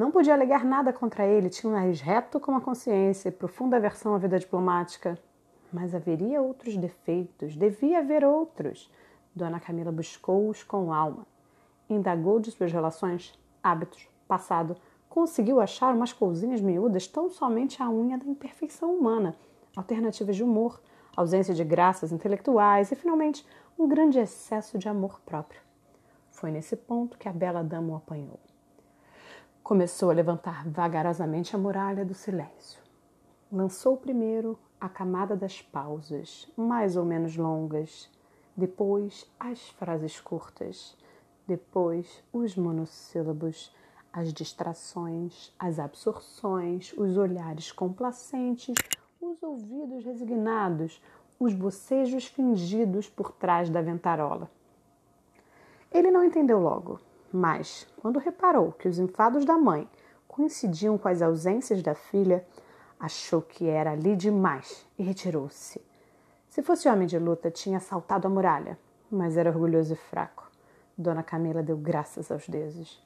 Não 0.00 0.10
podia 0.10 0.32
alegar 0.32 0.64
nada 0.64 0.94
contra 0.94 1.26
ele, 1.26 1.50
tinha 1.50 1.70
um 1.70 1.76
nariz 1.76 2.00
reto 2.00 2.40
como 2.40 2.56
a 2.56 2.60
consciência 2.62 3.28
e 3.28 3.32
profunda 3.32 3.76
aversão 3.76 4.14
à 4.14 4.18
vida 4.18 4.38
diplomática. 4.38 5.18
Mas 5.70 5.94
haveria 5.94 6.40
outros 6.40 6.74
defeitos, 6.74 7.54
devia 7.54 7.98
haver 7.98 8.24
outros. 8.24 8.90
Dona 9.36 9.60
Camila 9.60 9.92
buscou-os 9.92 10.62
com 10.62 10.90
alma. 10.90 11.26
Indagou 11.86 12.40
de 12.40 12.50
suas 12.50 12.72
relações, 12.72 13.38
hábitos, 13.62 14.08
passado. 14.26 14.74
Conseguiu 15.06 15.60
achar 15.60 15.94
umas 15.94 16.14
coisinhas 16.14 16.62
miúdas 16.62 17.06
tão 17.06 17.28
somente 17.28 17.82
a 17.82 17.90
unha 17.90 18.16
da 18.16 18.24
imperfeição 18.24 18.94
humana, 18.94 19.34
alternativas 19.76 20.34
de 20.34 20.42
humor, 20.42 20.80
ausência 21.14 21.52
de 21.52 21.62
graças 21.62 22.10
intelectuais 22.10 22.90
e, 22.90 22.96
finalmente, 22.96 23.46
um 23.78 23.86
grande 23.86 24.18
excesso 24.18 24.78
de 24.78 24.88
amor 24.88 25.20
próprio. 25.26 25.60
Foi 26.30 26.50
nesse 26.50 26.74
ponto 26.74 27.18
que 27.18 27.28
a 27.28 27.32
bela 27.34 27.62
dama 27.62 27.92
o 27.92 27.96
apanhou. 27.96 28.40
Começou 29.70 30.10
a 30.10 30.14
levantar 30.14 30.68
vagarosamente 30.68 31.54
a 31.54 31.58
muralha 31.58 32.04
do 32.04 32.12
silêncio. 32.12 32.82
Lançou 33.52 33.96
primeiro 33.96 34.58
a 34.80 34.88
camada 34.88 35.36
das 35.36 35.62
pausas, 35.62 36.50
mais 36.56 36.96
ou 36.96 37.04
menos 37.04 37.36
longas, 37.36 38.10
depois 38.56 39.30
as 39.38 39.68
frases 39.68 40.18
curtas, 40.18 40.96
depois 41.46 42.20
os 42.32 42.56
monossílabos, 42.56 43.72
as 44.12 44.32
distrações, 44.32 45.54
as 45.56 45.78
absorções, 45.78 46.92
os 46.96 47.16
olhares 47.16 47.70
complacentes, 47.70 48.74
os 49.20 49.40
ouvidos 49.40 50.04
resignados, 50.04 51.00
os 51.38 51.54
bocejos 51.54 52.26
fingidos 52.26 53.08
por 53.08 53.30
trás 53.30 53.70
da 53.70 53.80
ventarola. 53.80 54.50
Ele 55.92 56.10
não 56.10 56.24
entendeu 56.24 56.58
logo, 56.58 56.98
mas, 57.32 57.86
quando 58.00 58.18
reparou 58.18 58.72
que 58.72 58.88
os 58.88 58.98
enfados 58.98 59.44
da 59.44 59.56
mãe 59.56 59.88
coincidiam 60.26 60.98
com 60.98 61.08
as 61.08 61.22
ausências 61.22 61.82
da 61.82 61.94
filha, 61.94 62.44
achou 62.98 63.40
que 63.40 63.68
era 63.68 63.92
ali 63.92 64.16
demais 64.16 64.86
e 64.98 65.02
retirou-se. 65.02 65.80
Se 66.48 66.62
fosse 66.62 66.88
homem 66.88 67.06
de 67.06 67.18
luta, 67.18 67.50
tinha 67.50 67.78
saltado 67.78 68.26
a 68.26 68.30
muralha, 68.30 68.78
mas 69.10 69.36
era 69.36 69.50
orgulhoso 69.50 69.92
e 69.94 69.96
fraco. 69.96 70.50
Dona 70.98 71.22
Camila 71.22 71.62
deu 71.62 71.76
graças 71.76 72.30
aos 72.30 72.48
deuses. 72.48 73.00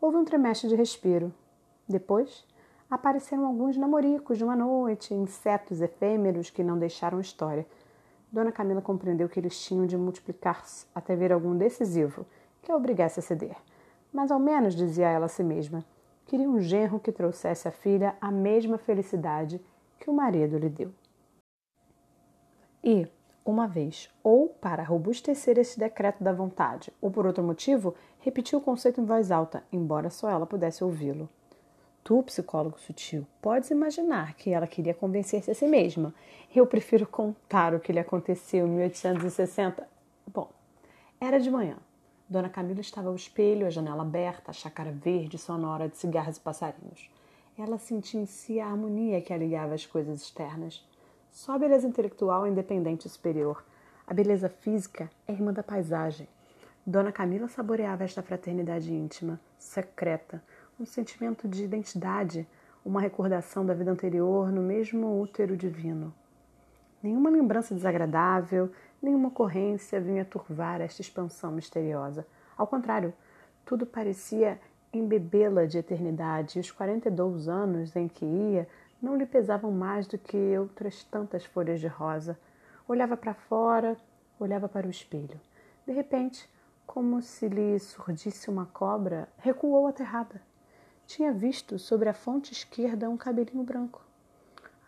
Houve 0.00 0.18
um 0.18 0.24
tremestre 0.24 0.68
de 0.68 0.74
respiro. 0.74 1.32
Depois, 1.88 2.46
apareceram 2.90 3.46
alguns 3.46 3.76
namoricos 3.76 4.36
de 4.36 4.44
uma 4.44 4.54
noite, 4.54 5.14
insetos 5.14 5.80
efêmeros 5.80 6.50
que 6.50 6.62
não 6.62 6.78
deixaram 6.78 7.20
história. 7.20 7.66
Dona 8.30 8.52
Camila 8.52 8.82
compreendeu 8.82 9.28
que 9.28 9.40
eles 9.40 9.58
tinham 9.58 9.86
de 9.86 9.96
multiplicar-se 9.96 10.86
até 10.94 11.16
ver 11.16 11.32
algum 11.32 11.56
decisivo 11.56 12.26
que 12.64 12.72
a 12.72 12.76
obrigasse 12.76 13.20
a 13.20 13.22
ceder. 13.22 13.56
Mas 14.12 14.30
ao 14.30 14.40
menos, 14.40 14.74
dizia 14.74 15.08
ela 15.08 15.26
a 15.26 15.28
si 15.28 15.44
mesma, 15.44 15.84
queria 16.26 16.48
um 16.48 16.60
genro 16.60 16.98
que 16.98 17.12
trouxesse 17.12 17.68
à 17.68 17.70
filha 17.70 18.16
a 18.20 18.30
mesma 18.30 18.78
felicidade 18.78 19.60
que 20.00 20.10
o 20.10 20.14
marido 20.14 20.58
lhe 20.58 20.68
deu. 20.68 20.92
E, 22.82 23.06
uma 23.44 23.66
vez, 23.66 24.10
ou 24.22 24.48
para 24.48 24.82
robustecer 24.82 25.58
esse 25.58 25.78
decreto 25.78 26.24
da 26.24 26.32
vontade, 26.32 26.92
ou 27.00 27.10
por 27.10 27.26
outro 27.26 27.44
motivo, 27.44 27.94
repetiu 28.20 28.58
o 28.58 28.62
conceito 28.62 29.00
em 29.00 29.04
voz 29.04 29.30
alta, 29.30 29.62
embora 29.72 30.10
só 30.10 30.30
ela 30.30 30.46
pudesse 30.46 30.82
ouvi-lo. 30.82 31.28
Tu, 32.02 32.22
psicólogo 32.22 32.78
sutil, 32.78 33.26
podes 33.40 33.70
imaginar 33.70 34.34
que 34.34 34.50
ela 34.50 34.66
queria 34.66 34.92
convencer-se 34.92 35.50
a 35.50 35.54
si 35.54 35.66
mesma. 35.66 36.14
Eu 36.54 36.66
prefiro 36.66 37.06
contar 37.06 37.74
o 37.74 37.80
que 37.80 37.92
lhe 37.92 37.98
aconteceu 37.98 38.66
em 38.66 38.70
1860. 38.70 39.88
Bom, 40.26 40.50
era 41.18 41.40
de 41.40 41.50
manhã. 41.50 41.78
Dona 42.26 42.48
Camila 42.48 42.80
estava 42.80 43.08
ao 43.08 43.14
espelho, 43.14 43.66
a 43.66 43.70
janela 43.70 44.02
aberta, 44.02 44.50
a 44.50 44.54
chácara 44.54 44.90
verde, 44.90 45.36
sonora 45.36 45.88
de 45.88 45.98
cigarros 45.98 46.38
e 46.38 46.40
passarinhos. 46.40 47.10
Ela 47.56 47.76
sentia 47.76 48.18
em 48.18 48.24
si 48.24 48.58
a 48.58 48.66
harmonia 48.66 49.20
que 49.20 49.32
aligava 49.32 49.74
as 49.74 49.84
coisas 49.84 50.22
externas. 50.22 50.82
Só 51.30 51.52
a 51.52 51.58
beleza 51.58 51.86
intelectual 51.86 52.46
é 52.46 52.48
independente 52.48 53.06
e 53.06 53.10
superior. 53.10 53.62
A 54.06 54.14
beleza 54.14 54.48
física 54.48 55.10
é 55.28 55.32
irmã 55.32 55.52
da 55.52 55.62
paisagem. 55.62 56.26
Dona 56.86 57.12
Camila 57.12 57.46
saboreava 57.46 58.04
esta 58.04 58.22
fraternidade 58.22 58.92
íntima, 58.92 59.38
secreta, 59.58 60.42
um 60.80 60.86
sentimento 60.86 61.46
de 61.46 61.62
identidade, 61.62 62.48
uma 62.82 63.02
recordação 63.02 63.66
da 63.66 63.74
vida 63.74 63.90
anterior 63.90 64.50
no 64.50 64.62
mesmo 64.62 65.20
útero 65.20 65.56
divino. 65.56 66.12
Nenhuma 67.04 67.28
lembrança 67.28 67.74
desagradável, 67.74 68.70
nenhuma 69.02 69.28
ocorrência 69.28 70.00
vinha 70.00 70.24
turvar 70.24 70.80
esta 70.80 71.02
expansão 71.02 71.52
misteriosa. 71.52 72.26
Ao 72.56 72.66
contrário, 72.66 73.12
tudo 73.62 73.84
parecia 73.84 74.58
embebê-la 74.90 75.66
de 75.66 75.76
eternidade, 75.76 76.56
e 76.56 76.60
os 76.62 76.70
42 76.70 77.46
anos 77.46 77.94
em 77.94 78.08
que 78.08 78.24
ia 78.24 78.66
não 79.02 79.18
lhe 79.18 79.26
pesavam 79.26 79.70
mais 79.70 80.06
do 80.06 80.16
que 80.16 80.56
outras 80.56 81.04
tantas 81.04 81.44
folhas 81.44 81.78
de 81.78 81.88
rosa. 81.88 82.40
Olhava 82.88 83.18
para 83.18 83.34
fora, 83.34 83.98
olhava 84.40 84.66
para 84.66 84.86
o 84.86 84.90
espelho. 84.90 85.38
De 85.86 85.92
repente, 85.92 86.48
como 86.86 87.20
se 87.20 87.48
lhe 87.48 87.78
surdisse 87.80 88.48
uma 88.48 88.64
cobra, 88.64 89.28
recuou 89.36 89.86
aterrada. 89.86 90.40
Tinha 91.04 91.34
visto 91.34 91.78
sobre 91.78 92.08
a 92.08 92.14
fonte 92.14 92.54
esquerda 92.54 93.10
um 93.10 93.16
cabelinho 93.18 93.62
branco. 93.62 94.03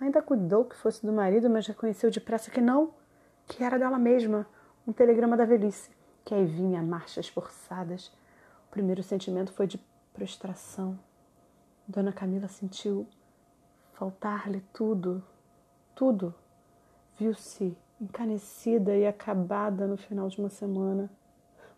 Ainda 0.01 0.21
cuidou 0.21 0.65
que 0.65 0.77
fosse 0.77 1.05
do 1.05 1.13
marido, 1.13 1.49
mas 1.49 1.67
reconheceu 1.67 2.11
depressa 2.11 2.51
que 2.51 2.61
não, 2.61 2.93
que 3.47 3.65
era 3.65 3.79
dela 3.79 3.99
mesma, 3.99 4.47
um 4.87 4.93
telegrama 4.93 5.37
da 5.37 5.45
velhice, 5.45 5.91
que 6.25 6.35
aí 6.35 6.45
vinha 6.45 6.83
marchas 6.83 7.29
forçadas. 7.29 8.09
O 8.69 8.71
primeiro 8.71 9.03
sentimento 9.03 9.53
foi 9.53 9.67
de 9.67 9.79
prostração. 10.13 10.99
Dona 11.89 12.13
Camila 12.13 12.49
sentiu 12.49 13.07
faltar-lhe 13.93 14.63
tudo, 14.73 15.25
tudo. 15.95 16.35
Viu-se 17.19 17.77
encanecida 18.01 18.95
e 18.95 19.07
acabada 19.07 19.87
no 19.87 19.97
final 19.97 20.29
de 20.29 20.39
uma 20.39 20.51
semana. 20.51 21.11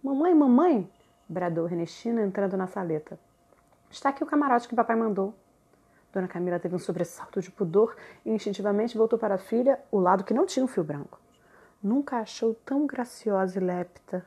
Mamãe, 0.02 0.34
mamãe! 0.34 0.90
bradou 1.28 1.66
Ernestina 1.66 2.22
entrando 2.22 2.56
na 2.56 2.66
saleta. 2.66 3.18
Está 3.90 4.08
aqui 4.08 4.24
o 4.24 4.26
camarote 4.26 4.66
que 4.66 4.74
papai 4.74 4.96
mandou. 4.96 5.34
Dona 6.12 6.28
Camila 6.28 6.58
teve 6.58 6.74
um 6.74 6.78
sobressalto 6.78 7.40
de 7.40 7.50
pudor 7.50 7.96
e 8.24 8.30
instintivamente 8.30 8.96
voltou 8.96 9.18
para 9.18 9.34
a 9.34 9.38
filha 9.38 9.78
o 9.90 9.98
lado 9.98 10.24
que 10.24 10.34
não 10.34 10.46
tinha 10.46 10.64
um 10.64 10.68
fio 10.68 10.82
branco. 10.82 11.20
Nunca 11.82 12.18
achou 12.18 12.54
tão 12.54 12.86
graciosa 12.86 13.58
e 13.58 13.62
lépta. 13.62 14.24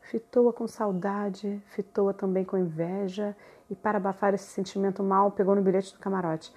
Fitou-a 0.00 0.52
com 0.52 0.66
saudade, 0.66 1.62
fitou-a 1.68 2.12
também 2.12 2.44
com 2.44 2.58
inveja 2.58 3.36
e, 3.70 3.74
para 3.74 3.98
abafar 3.98 4.34
esse 4.34 4.50
sentimento 4.50 5.02
mal, 5.02 5.30
pegou 5.30 5.54
no 5.54 5.62
bilhete 5.62 5.92
do 5.92 6.00
camarote. 6.00 6.52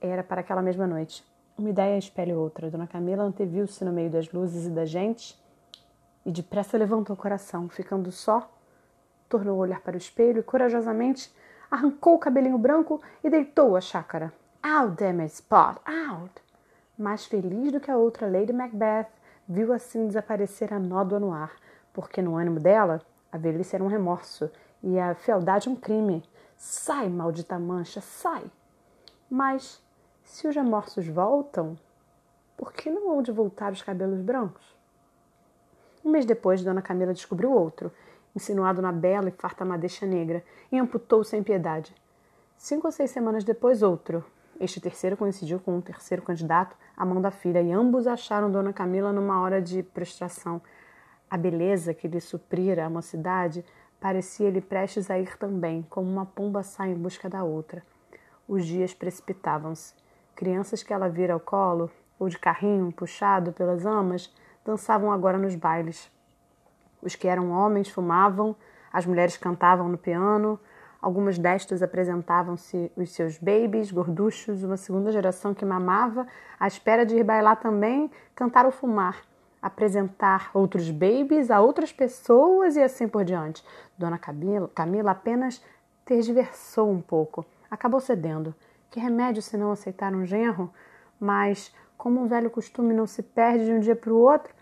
Era 0.00 0.22
para 0.22 0.40
aquela 0.40 0.62
mesma 0.62 0.86
noite. 0.86 1.24
Uma 1.58 1.70
ideia 1.70 1.98
espelha 1.98 2.38
outra. 2.38 2.70
Dona 2.70 2.86
Camila 2.86 3.24
anteviu-se 3.24 3.84
no 3.84 3.92
meio 3.92 4.10
das 4.10 4.30
luzes 4.32 4.66
e 4.66 4.70
da 4.70 4.84
gente 4.84 5.40
e 6.24 6.30
depressa 6.30 6.78
levantou 6.78 7.14
o 7.14 7.18
coração, 7.18 7.68
ficando 7.68 8.12
só, 8.12 8.50
tornou 9.28 9.56
a 9.56 9.62
olhar 9.62 9.80
para 9.80 9.94
o 9.94 9.98
espelho 9.98 10.40
e 10.40 10.42
corajosamente 10.42 11.32
arrancou 11.72 12.16
o 12.16 12.18
cabelinho 12.18 12.58
branco 12.58 13.00
e 13.24 13.30
deitou 13.30 13.74
a 13.74 13.80
chácara. 13.80 14.30
Out, 14.62 15.02
damn 15.02 15.22
it, 15.22 15.32
Spot, 15.32 15.80
out! 15.86 16.42
Mais 16.98 17.24
feliz 17.24 17.72
do 17.72 17.80
que 17.80 17.90
a 17.90 17.96
outra 17.96 18.30
Lady 18.30 18.52
Macbeth, 18.52 19.08
viu 19.48 19.72
assim 19.72 20.06
desaparecer 20.06 20.72
a 20.72 20.78
nódoa 20.78 21.18
no 21.18 21.32
ar, 21.32 21.52
porque 21.94 22.20
no 22.20 22.36
ânimo 22.36 22.60
dela 22.60 23.00
a 23.32 23.38
velhice 23.38 23.74
era 23.74 23.82
um 23.82 23.88
remorso 23.88 24.50
e 24.82 24.98
a 24.98 25.14
fealdade 25.14 25.70
um 25.70 25.74
crime. 25.74 26.22
Sai, 26.56 27.08
maldita 27.08 27.58
mancha, 27.58 28.02
sai! 28.02 28.44
Mas, 29.30 29.82
se 30.22 30.46
os 30.46 30.54
remorsos 30.54 31.08
voltam, 31.08 31.78
por 32.54 32.74
que 32.74 32.90
não 32.90 33.10
hão 33.10 33.22
de 33.22 33.32
voltar 33.32 33.72
os 33.72 33.80
cabelos 33.80 34.20
brancos? 34.20 34.76
Um 36.04 36.10
mês 36.10 36.26
depois, 36.26 36.62
Dona 36.62 36.82
Camila 36.82 37.14
descobriu 37.14 37.50
outro 37.50 37.90
insinuado 38.34 38.80
na 38.80 38.92
bela 38.92 39.28
e 39.28 39.32
farta 39.32 39.64
madeixa 39.64 40.06
negra, 40.06 40.44
e 40.70 40.78
amputou 40.78 41.22
sem 41.24 41.42
piedade. 41.42 41.94
Cinco 42.56 42.86
ou 42.86 42.92
seis 42.92 43.10
semanas 43.10 43.44
depois, 43.44 43.82
outro. 43.82 44.24
Este 44.60 44.80
terceiro 44.80 45.16
coincidiu 45.16 45.58
com 45.58 45.76
um 45.76 45.80
terceiro 45.80 46.22
candidato 46.22 46.76
à 46.96 47.04
mão 47.04 47.20
da 47.20 47.30
filha, 47.30 47.60
e 47.60 47.72
ambos 47.72 48.06
acharam 48.06 48.50
Dona 48.50 48.72
Camila 48.72 49.12
numa 49.12 49.40
hora 49.40 49.60
de 49.60 49.82
prostração. 49.82 50.60
A 51.28 51.36
beleza 51.36 51.94
que 51.94 52.06
lhe 52.06 52.20
suprira 52.20 52.86
a 52.86 52.90
mocidade 52.90 53.64
parecia-lhe 54.00 54.60
prestes 54.60 55.10
a 55.10 55.18
ir 55.18 55.36
também, 55.38 55.82
como 55.88 56.10
uma 56.10 56.26
pomba 56.26 56.62
sai 56.62 56.90
em 56.90 56.94
busca 56.94 57.28
da 57.28 57.42
outra. 57.42 57.82
Os 58.46 58.66
dias 58.66 58.92
precipitavam-se. 58.92 59.94
Crianças 60.34 60.82
que 60.82 60.92
ela 60.92 61.08
vira 61.08 61.34
ao 61.34 61.40
colo, 61.40 61.90
ou 62.18 62.28
de 62.28 62.38
carrinho 62.38 62.92
puxado 62.92 63.52
pelas 63.52 63.86
amas, 63.86 64.32
dançavam 64.64 65.10
agora 65.10 65.38
nos 65.38 65.54
bailes. 65.54 66.10
Os 67.02 67.16
que 67.16 67.26
eram 67.26 67.50
homens 67.50 67.88
fumavam, 67.88 68.54
as 68.92 69.04
mulheres 69.04 69.36
cantavam 69.36 69.88
no 69.88 69.98
piano, 69.98 70.58
algumas 71.00 71.36
destas 71.36 71.82
apresentavam-se 71.82 72.92
os 72.96 73.10
seus 73.10 73.38
babies, 73.38 73.90
gorduchos, 73.90 74.62
uma 74.62 74.76
segunda 74.76 75.10
geração 75.10 75.52
que 75.52 75.64
mamava, 75.64 76.26
à 76.60 76.68
espera 76.68 77.04
de 77.04 77.16
ir 77.16 77.24
bailar 77.24 77.56
também, 77.56 78.08
cantar 78.36 78.64
ou 78.64 78.70
fumar, 78.70 79.22
apresentar 79.60 80.50
outros 80.54 80.90
babies 80.90 81.50
a 81.50 81.60
outras 81.60 81.92
pessoas 81.92 82.76
e 82.76 82.82
assim 82.82 83.08
por 83.08 83.24
diante. 83.24 83.64
Dona 83.98 84.16
Camila, 84.18 84.70
Camila 84.72 85.10
apenas 85.10 85.60
tergiversou 86.04 86.90
um 86.90 87.00
pouco, 87.00 87.44
acabou 87.68 87.98
cedendo. 87.98 88.54
Que 88.90 89.00
remédio 89.00 89.42
se 89.42 89.56
não 89.56 89.72
aceitar 89.72 90.14
um 90.14 90.24
genro? 90.24 90.72
Mas, 91.18 91.74
como 91.96 92.20
um 92.20 92.26
velho 92.26 92.50
costume 92.50 92.92
não 92.92 93.06
se 93.06 93.22
perde 93.22 93.64
de 93.64 93.72
um 93.72 93.80
dia 93.80 93.96
para 93.96 94.12
o 94.12 94.18
outro, 94.18 94.52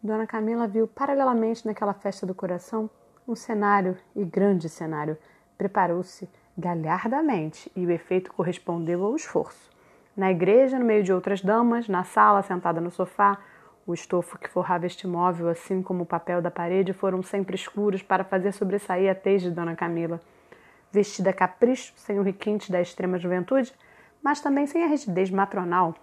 Dona 0.00 0.28
Camila 0.28 0.68
viu 0.68 0.86
paralelamente 0.86 1.66
naquela 1.66 1.92
festa 1.92 2.24
do 2.24 2.34
coração 2.34 2.88
um 3.26 3.34
cenário 3.34 3.96
e 4.14 4.24
grande 4.24 4.68
cenário. 4.68 5.18
Preparou-se 5.56 6.28
galhardamente 6.56 7.70
e 7.74 7.84
o 7.84 7.90
efeito 7.90 8.32
correspondeu 8.32 9.04
ao 9.04 9.16
esforço. 9.16 9.68
Na 10.16 10.30
igreja, 10.30 10.78
no 10.78 10.84
meio 10.84 11.02
de 11.02 11.12
outras 11.12 11.40
damas, 11.40 11.88
na 11.88 12.04
sala, 12.04 12.42
sentada 12.42 12.80
no 12.80 12.90
sofá, 12.90 13.38
o 13.86 13.92
estofo 13.92 14.38
que 14.38 14.48
forrava 14.48 14.86
este 14.86 15.06
móvel, 15.06 15.48
assim 15.48 15.82
como 15.82 16.04
o 16.04 16.06
papel 16.06 16.40
da 16.40 16.50
parede, 16.50 16.92
foram 16.92 17.22
sempre 17.22 17.56
escuros 17.56 18.02
para 18.02 18.22
fazer 18.22 18.52
sobressair 18.52 19.10
a 19.10 19.14
tez 19.14 19.42
de 19.42 19.50
Dona 19.50 19.74
Camila. 19.74 20.20
Vestida 20.92 21.30
a 21.30 21.32
capricho, 21.32 21.92
sem 21.96 22.18
o 22.20 22.22
requinte 22.22 22.70
da 22.70 22.80
extrema 22.80 23.18
juventude, 23.18 23.72
mas 24.22 24.40
também 24.40 24.66
sem 24.66 24.84
a 24.84 24.86
rigidez 24.86 25.30
matronal. 25.30 25.94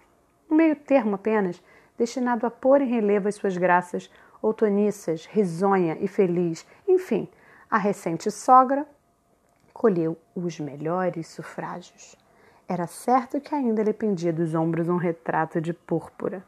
Um 0.50 0.54
meio 0.54 0.76
termo 0.76 1.14
apenas, 1.14 1.62
destinado 1.96 2.46
a 2.46 2.50
pôr 2.50 2.80
em 2.80 2.88
relevo 2.88 3.28
as 3.28 3.34
suas 3.34 3.56
graças 3.56 4.10
outoniças, 4.42 5.26
risonha 5.26 5.96
e 6.00 6.06
feliz. 6.06 6.66
Enfim, 6.86 7.28
a 7.70 7.78
recente 7.78 8.30
sogra 8.30 8.86
colheu 9.72 10.16
os 10.34 10.58
melhores 10.60 11.28
sufrágios. 11.28 12.16
Era 12.68 12.86
certo 12.86 13.40
que 13.40 13.54
ainda 13.54 13.82
lhe 13.82 13.92
pendia 13.92 14.32
dos 14.32 14.54
ombros 14.54 14.88
um 14.88 14.96
retrato 14.96 15.60
de 15.60 15.72
púrpura. 15.72 16.44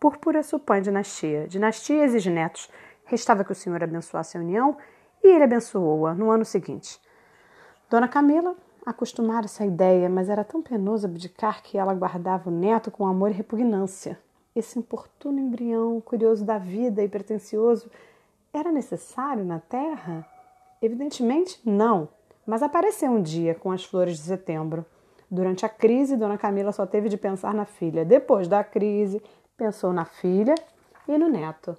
Púrpura 0.00 0.42
supõe 0.42 0.80
dinastia, 0.80 1.46
dinastia 1.48 2.04
exige 2.04 2.30
netos. 2.30 2.70
Restava 3.04 3.44
que 3.44 3.52
o 3.52 3.54
senhor 3.54 3.82
abençoasse 3.82 4.36
a 4.36 4.40
união 4.40 4.76
e 5.22 5.28
ele 5.28 5.44
abençoou-a 5.44 6.14
no 6.14 6.30
ano 6.30 6.44
seguinte. 6.44 7.00
Dona 7.90 8.08
Camila 8.08 8.56
acostumara 8.84 9.46
essa 9.46 9.64
ideia, 9.64 10.08
mas 10.08 10.28
era 10.28 10.44
tão 10.44 10.62
penoso 10.62 11.06
abdicar 11.06 11.62
que 11.62 11.78
ela 11.78 11.94
guardava 11.94 12.50
o 12.50 12.52
neto 12.52 12.90
com 12.90 13.06
amor 13.06 13.30
e 13.30 13.34
repugnância. 13.34 14.18
Esse 14.54 14.78
importuno 14.78 15.40
embrião, 15.40 16.00
curioso 16.00 16.44
da 16.44 16.58
vida 16.58 17.02
e 17.02 17.08
pretensioso, 17.08 17.90
era 18.52 18.70
necessário 18.70 19.44
na 19.44 19.58
terra? 19.58 20.24
Evidentemente 20.80 21.60
não, 21.64 22.08
mas 22.46 22.62
apareceu 22.62 23.10
um 23.10 23.20
dia 23.20 23.54
com 23.54 23.72
as 23.72 23.84
flores 23.84 24.16
de 24.16 24.22
setembro. 24.22 24.86
Durante 25.28 25.66
a 25.66 25.68
crise, 25.68 26.16
Dona 26.16 26.38
Camila 26.38 26.70
só 26.70 26.86
teve 26.86 27.08
de 27.08 27.16
pensar 27.16 27.52
na 27.52 27.64
filha. 27.64 28.04
Depois 28.04 28.46
da 28.46 28.62
crise, 28.62 29.20
pensou 29.56 29.92
na 29.92 30.04
filha 30.04 30.54
e 31.08 31.18
no 31.18 31.28
neto. 31.28 31.76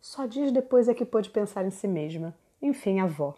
Só 0.00 0.26
dias 0.26 0.50
depois 0.50 0.88
é 0.88 0.94
que 0.94 1.04
pôde 1.04 1.30
pensar 1.30 1.64
em 1.64 1.70
si 1.70 1.86
mesma. 1.86 2.34
Enfim, 2.60 2.98
avó. 2.98 3.34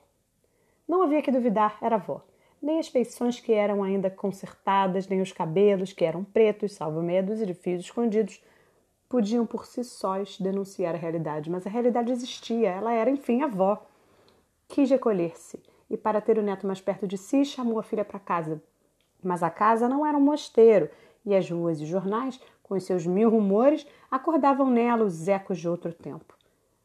Não 0.89 1.03
havia 1.03 1.21
que 1.21 1.31
duvidar, 1.31 1.77
era 1.83 1.97
avó. 1.97 2.23
Nem 2.63 2.79
as 2.79 2.89
feições 2.89 3.39
que 3.39 3.53
eram 3.53 3.83
ainda 3.83 4.09
consertadas, 4.09 5.07
nem 5.07 5.21
os 5.21 5.33
cabelos 5.33 5.93
que 5.93 6.05
eram 6.05 6.25
pretos, 6.25 6.73
salvo 6.73 7.03
meia 7.03 7.23
dúzia 7.23 7.47
de 7.47 7.55
fios 7.55 7.83
escondidos, 7.83 8.43
podiam 9.09 9.47
por 9.47 9.65
si 9.67 9.83
sós 9.83 10.39
denunciar 10.39 10.95
a 10.95 10.99
realidade. 10.99 11.51
Mas 11.51 11.67
a 11.67 11.71
realidade 11.71 12.13
existia, 12.13 12.71
ela 12.71 12.93
era, 12.93 13.11
enfim, 13.11 13.43
avó. 13.43 13.87
Quis 14.69 14.91
recolher-se 14.91 15.63
e, 15.89 15.97
para 15.97 16.21
ter 16.21 16.39
o 16.39 16.43
neto 16.43 16.67
mais 16.67 16.81
perto 16.81 17.07
de 17.07 17.17
si, 17.17 17.45
chamou 17.45 17.79
a 17.79 17.83
filha 17.83 18.05
para 18.05 18.19
casa. 18.19 18.63
Mas 19.23 19.43
a 19.43 19.51
casa 19.51 19.89
não 19.89 20.05
era 20.05 20.17
um 20.17 20.21
mosteiro 20.21 20.91
e 21.25 21.35
as 21.35 21.51
ruas 21.51 21.81
e 21.81 21.87
jornais, 21.87 22.41
com 22.63 22.79
seus 22.79 23.07
mil 23.07 23.31
rumores, 23.31 23.87
acordavam 24.11 24.71
nela 24.71 25.05
os 25.05 25.27
ecos 25.27 25.59
de 25.59 25.69
outro 25.69 25.93
tempo. 25.93 26.35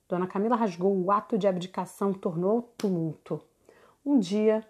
Dona 0.07 0.27
Camila 0.27 0.55
rasgou 0.55 0.95
o 0.95 1.11
ato 1.11 1.37
de 1.37 1.47
abdicação, 1.47 2.13
tornou 2.13 2.73
tumulto. 2.77 3.41
Um 4.05 4.19
dia 4.19 4.65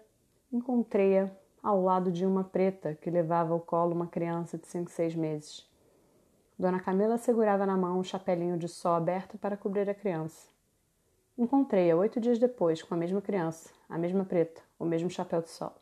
encontrei-a 0.52 1.30
ao 1.62 1.82
lado 1.82 2.12
de 2.12 2.26
uma 2.26 2.44
preta 2.44 2.96
que 3.00 3.10
levava 3.10 3.52
ao 3.52 3.60
colo 3.60 3.94
uma 3.94 4.06
criança 4.06 4.58
de 4.58 4.66
cinco, 4.66 4.90
seis 4.90 5.14
meses. 5.14 5.66
Dona 6.56 6.78
Camila 6.78 7.18
segurava 7.18 7.66
na 7.66 7.76
mão 7.76 7.98
um 7.98 8.04
chapelinho 8.04 8.56
de 8.56 8.68
sol 8.68 8.94
aberto 8.94 9.36
para 9.36 9.56
cobrir 9.56 9.90
a 9.90 9.94
criança. 9.94 10.48
Encontrei-a 11.36 11.96
oito 11.96 12.20
dias 12.20 12.38
depois 12.38 12.80
com 12.80 12.94
a 12.94 12.96
mesma 12.96 13.20
criança, 13.20 13.70
a 13.88 13.98
mesma 13.98 14.24
preta, 14.24 14.62
o 14.78 14.84
mesmo 14.84 15.10
chapéu 15.10 15.42
de 15.42 15.50
sol. 15.50 15.74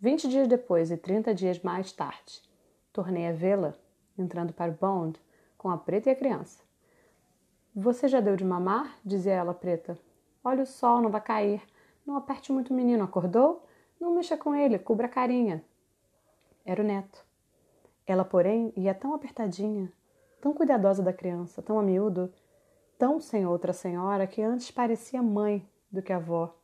Vinte 0.00 0.26
dias 0.26 0.48
depois 0.48 0.90
e 0.90 0.96
trinta 0.96 1.34
dias 1.34 1.60
mais 1.60 1.92
tarde, 1.92 2.42
tornei 2.90 3.26
a 3.28 3.32
vê-la 3.32 3.74
entrando 4.16 4.52
para 4.52 4.72
o 4.72 4.74
bond 4.74 5.20
com 5.58 5.68
a 5.68 5.76
preta 5.76 6.08
e 6.08 6.12
a 6.12 6.16
criança. 6.16 6.62
Você 7.74 8.08
já 8.08 8.20
deu 8.20 8.34
de 8.34 8.44
mamar? 8.44 8.98
dizia 9.04 9.34
ela 9.34 9.52
preta. 9.52 9.98
Olha 10.42 10.62
o 10.62 10.66
sol, 10.66 11.02
não 11.02 11.10
vai 11.10 11.20
cair. 11.20 11.62
Não 12.06 12.16
aperte 12.16 12.50
muito 12.50 12.72
o 12.72 12.74
menino, 12.74 13.04
acordou? 13.04 13.62
Não 14.00 14.14
mexa 14.14 14.36
com 14.38 14.54
ele, 14.54 14.78
cubra 14.78 15.06
a 15.06 15.10
carinha. 15.10 15.62
Era 16.64 16.82
o 16.82 16.84
neto. 16.84 17.27
Ela, 18.08 18.24
porém, 18.24 18.72
ia 18.74 18.94
tão 18.94 19.12
apertadinha, 19.12 19.92
tão 20.40 20.54
cuidadosa 20.54 21.02
da 21.02 21.12
criança, 21.12 21.60
tão 21.60 21.78
a 21.78 21.82
miúdo, 21.82 22.32
tão 22.96 23.20
sem 23.20 23.46
outra 23.46 23.74
senhora 23.74 24.26
que 24.26 24.40
antes 24.40 24.70
parecia 24.70 25.22
mãe 25.22 25.68
do 25.92 26.00
que 26.00 26.10
avó. 26.10 26.56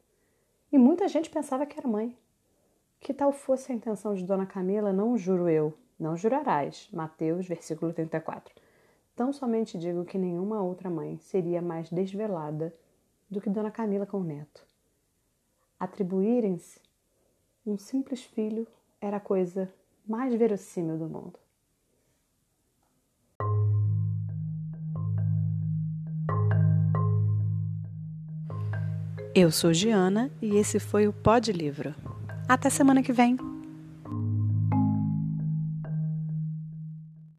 E 0.73 0.79
muita 0.79 1.07
gente 1.07 1.29
pensava 1.29 1.67
que 1.67 1.79
era 1.79 1.87
mãe. 1.87 2.17
Que 2.99 3.13
tal 3.13 3.31
fosse 3.31 3.71
a 3.71 3.75
intenção 3.75 4.15
de 4.15 4.25
Dona 4.25 4.47
Camila, 4.47 4.91
não 4.91 5.19
juro 5.19 5.47
eu, 5.47 5.75
não 6.01 6.17
jurarás. 6.17 6.89
Mateus, 6.91 7.47
versículo 7.47 7.93
34. 7.93 8.55
Tão 9.15 9.31
somente 9.31 9.77
digo 9.77 10.03
que 10.07 10.17
nenhuma 10.17 10.63
outra 10.63 10.89
mãe 10.89 11.19
seria 11.19 11.61
mais 11.61 11.91
desvelada 11.91 12.75
do 13.31 13.39
que 13.39 13.51
Dona 13.51 13.71
Camila 13.71 14.07
com 14.07 14.17
o 14.17 14.25
neto. 14.25 14.67
Atribuírem-se 15.79 16.81
um 17.67 17.77
simples 17.77 18.25
filho 18.25 18.67
era 18.99 19.21
coisa 19.21 19.71
mais 20.07 20.35
verossímil 20.35 20.99
do 20.99 21.09
mundo. 21.09 21.39
Eu 29.35 29.51
sou 29.51 29.73
Giana 29.73 30.31
e 30.41 30.57
esse 30.57 30.79
foi 30.79 31.09
o 31.09 31.13
Pod 31.13 31.51
Livro. 31.53 31.95
Até 32.49 32.71
semana 32.71 33.03
que 33.03 33.13
vem! 33.13 33.54